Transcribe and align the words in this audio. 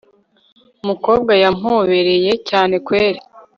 umukobwa 0.83 1.31
yampobereye 1.43 2.31
cyane 2.49 2.75
kweri 2.85 3.19